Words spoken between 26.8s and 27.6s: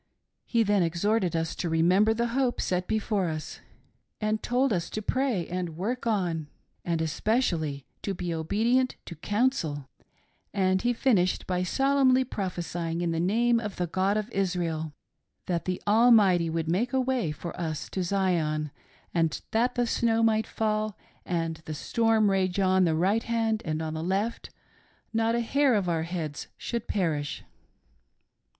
perish.